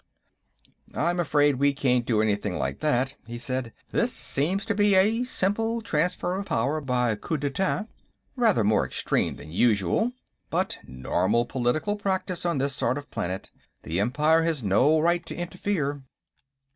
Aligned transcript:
"I'm 0.95 1.19
afraid 1.19 1.57
we 1.57 1.73
can't 1.73 2.07
do 2.07 2.23
anything 2.23 2.57
like 2.57 2.79
that," 2.79 3.13
he 3.27 3.37
said. 3.37 3.71
"This 3.91 4.11
seems 4.11 4.65
to 4.65 4.73
be 4.73 4.95
a 4.95 5.23
simple 5.23 5.79
transfer 5.83 6.33
of 6.39 6.47
power 6.47 6.81
by 6.81 7.13
coup 7.13 7.37
d'etat; 7.37 7.85
rather 8.35 8.63
more 8.63 8.83
extreme 8.83 9.35
than 9.35 9.51
usual, 9.51 10.13
but 10.49 10.79
normal 10.87 11.45
political 11.45 11.95
practice 11.95 12.47
on 12.47 12.57
this 12.57 12.73
sort 12.75 12.97
of 12.97 13.11
planet. 13.11 13.51
The 13.83 13.99
Empire 13.99 14.41
has 14.41 14.63
no 14.63 14.99
right 14.99 15.23
to 15.27 15.35
interfere." 15.35 16.01